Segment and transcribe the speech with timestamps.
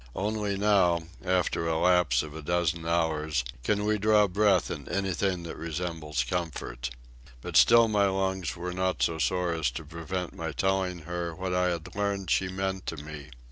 [0.15, 5.43] Only now, after a lapse of a dozen hours, can we draw breath in anything
[5.43, 6.89] that resembles comfort.
[7.41, 11.53] But still my lungs were not so sore as to prevent my telling her what
[11.53, 13.29] I had learned she meant to me.